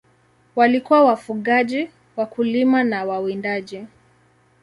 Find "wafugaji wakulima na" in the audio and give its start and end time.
1.05-3.05